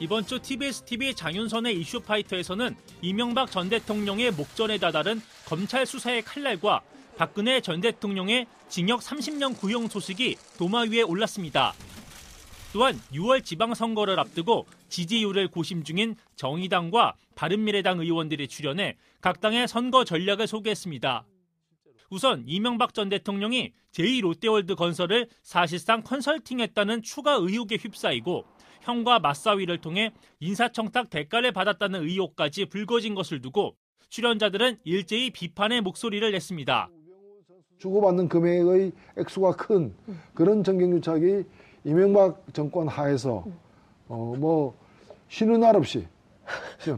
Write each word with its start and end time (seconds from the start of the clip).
이번 0.00 0.24
주 0.24 0.40
TBS 0.40 0.84
TV 0.84 1.14
장윤선의 1.14 1.78
이슈 1.78 2.00
파이터에서는 2.00 2.74
이명박 3.02 3.50
전 3.50 3.68
대통령의 3.68 4.30
목전에 4.30 4.78
다다른 4.78 5.20
검찰 5.44 5.84
수사의 5.84 6.22
칼날과 6.22 6.80
박근혜 7.18 7.60
전 7.60 7.82
대통령의 7.82 8.46
징역 8.70 9.00
30년 9.00 9.58
구형 9.58 9.88
소식이 9.88 10.36
도마 10.58 10.84
위에 10.90 11.02
올랐습니다. 11.02 11.74
또한 12.72 12.98
6월 13.12 13.44
지방선거를 13.44 14.18
앞두고 14.18 14.66
지지율을 14.88 15.48
고심 15.48 15.84
중인 15.84 16.16
정의당과 16.34 17.14
바른미래당 17.34 18.00
의원들이 18.00 18.48
출연해 18.48 18.96
각 19.20 19.42
당의 19.42 19.68
선거 19.68 20.04
전략을 20.04 20.46
소개했습니다. 20.46 21.26
우선 22.08 22.42
이명박 22.46 22.94
전 22.94 23.10
대통령이 23.10 23.72
제2롯데월드 23.92 24.76
건설을 24.76 25.28
사실상 25.42 26.02
컨설팅했다는 26.02 27.02
추가 27.02 27.34
의혹에 27.34 27.76
휩싸이고 27.76 28.46
형과 28.80 29.18
맞사위를 29.18 29.80
통해 29.80 30.12
인사청탁 30.40 31.10
대가를 31.10 31.52
받았다는 31.52 32.02
의혹까지 32.02 32.66
불거진 32.66 33.14
것을 33.14 33.40
두고 33.40 33.74
출연자들은 34.08 34.78
일제히 34.84 35.30
비판의 35.30 35.82
목소리를 35.82 36.30
냈습니다. 36.32 36.88
주고받는 37.78 38.28
금액의 38.28 38.92
액수가 39.18 39.52
큰 39.52 39.94
그런 40.34 40.62
정경유착이 40.64 41.44
이명박 41.84 42.44
정권 42.52 42.88
하에서 42.88 43.44
어 44.08 44.34
뭐 44.36 44.74
쉬는 45.28 45.60
날 45.60 45.76
없이 45.76 46.06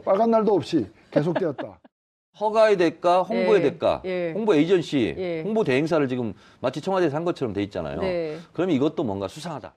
빨간 0.04 0.30
날도 0.30 0.54
없이 0.54 0.86
계속되었다. 1.10 1.78
허가의 2.40 2.78
대가, 2.78 3.22
홍보의 3.22 3.62
예, 3.62 3.70
대가, 3.70 4.00
예. 4.06 4.32
홍보 4.32 4.54
에이전시, 4.54 5.14
예. 5.18 5.42
홍보 5.42 5.62
대행사를 5.64 6.08
지금 6.08 6.32
마치 6.60 6.80
청와대에서 6.80 7.14
한 7.14 7.24
것처럼 7.26 7.52
돼 7.52 7.62
있잖아요. 7.64 8.00
네. 8.00 8.38
그러면 8.54 8.74
이것도 8.74 9.04
뭔가 9.04 9.28
수상하다. 9.28 9.74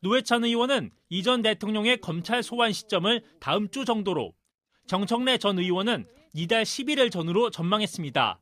노회찬 0.00 0.44
의원은 0.44 0.90
이전 1.08 1.42
대통령의 1.42 2.00
검찰 2.00 2.42
소환 2.42 2.72
시점을 2.72 3.22
다음 3.40 3.68
주 3.70 3.84
정도로, 3.84 4.32
정청래 4.86 5.38
전 5.38 5.58
의원은 5.58 6.06
이달 6.34 6.64
11일 6.64 7.10
전후로 7.10 7.50
전망했습니다. 7.50 8.38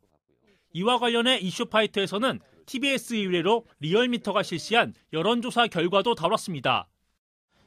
이와 0.72 0.98
관련해 0.98 1.38
이슈파이터에서는 1.38 2.40
TBS 2.66 3.14
의뢰로 3.14 3.66
리얼미터가 3.80 4.42
실시한 4.42 4.94
여론조사 5.12 5.68
결과도 5.68 6.14
다뤘습니다. 6.14 6.88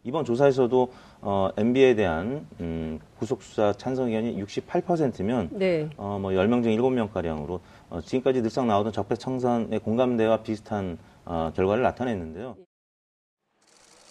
이번 0.03 0.25
조사에서도 0.25 0.93
어, 1.21 1.49
MB에 1.57 1.95
대한 1.95 2.47
음, 2.59 2.99
구속 3.17 3.41
수사 3.41 3.73
찬성 3.73 4.07
의견이 4.07 4.41
68%면 4.43 5.49
네. 5.53 5.89
어, 5.97 6.17
뭐 6.21 6.31
10명 6.31 6.63
중 6.63 6.71
7명 6.73 7.11
가량으로 7.11 7.61
어, 7.89 8.01
지금까지 8.01 8.41
늘상 8.41 8.67
나오던 8.67 8.93
적폐청산의 8.93 9.79
공감대와 9.79 10.43
비슷한 10.43 10.97
어, 11.25 11.51
결과를 11.55 11.83
나타냈는데요. 11.83 12.55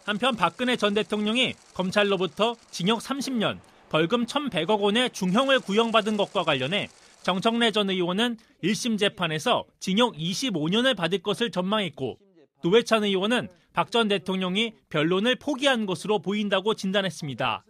한편 0.06 0.36
박근혜 0.36 0.76
전 0.76 0.94
대통령이 0.94 1.54
검찰로부터 1.74 2.54
징역 2.70 3.00
30년, 3.00 3.58
벌금 3.88 4.24
1,100억 4.24 4.80
원의 4.80 5.10
중형을 5.10 5.58
구형받은 5.58 6.16
것과 6.16 6.44
관련해 6.44 6.88
정청래 7.22 7.72
전 7.72 7.90
의원은 7.90 8.36
1심 8.62 9.00
재판에서 9.00 9.64
징역 9.80 10.14
25년을 10.14 10.96
받을 10.96 11.18
것을 11.18 11.50
전망했고 11.50 12.18
노회찬 12.62 13.02
의원은 13.02 13.48
박 13.72 13.90
전 13.90 14.06
대통령이 14.06 14.74
변론을 14.90 15.36
포기한 15.36 15.86
것으로 15.86 16.20
보인다고 16.20 16.74
진단했습니다. 16.74 17.64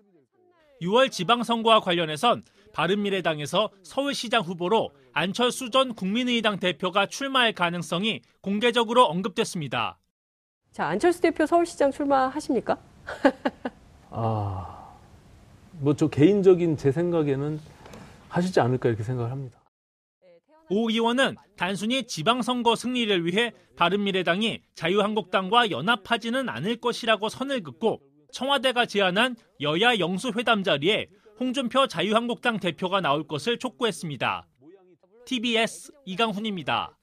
6월 0.83 1.11
지방선거와 1.11 1.81
관련해선 1.81 2.45
바른미래당에서 2.75 3.71
서울시장 3.83 4.43
후보로 4.43 4.91
안철수 5.15 5.71
전 5.71 5.95
국민의당 5.95 6.61
대표가 6.61 7.07
출마할 7.07 7.55
가능성이 7.55 8.21
공개적으로 8.43 9.07
언급됐습니다. 9.07 9.99
자, 10.77 10.89
안철수 10.89 11.23
대표 11.23 11.47
서울시장 11.47 11.91
출마하십니까? 11.91 12.77
아, 14.11 14.95
뭐 15.81 15.95
저 15.95 16.07
개인적인 16.09 16.77
제 16.77 16.93
생각에는 16.93 17.59
하시지 18.29 18.61
않을까 18.61 18.91
이렇게 18.91 19.03
생각을 19.03 19.31
합니다. 19.31 19.59
오 20.69 20.91
의원은 20.91 21.37
단순히 21.57 22.07
지방선거 22.07 22.77
승리를 22.77 23.25
위해 23.25 23.55
바른미래당이 23.77 24.61
자유한국당과 24.75 25.71
연합하지는 25.71 26.51
않을 26.51 26.77
것이라고 26.77 27.31
선을 27.31 27.63
긋고 27.63 28.03
청와대가 28.33 28.85
제안한 28.85 29.37
여야 29.63 29.99
영수회담 29.99 30.63
자리에 30.63 31.07
홍준표 31.41 31.87
자유한국당 31.87 32.61
대표가 32.61 33.01
나올 33.01 33.27
것을 33.27 33.59
촉구했습니다. 33.59 34.47
TBS 35.25 35.93
이강훈입니다. 36.05 36.99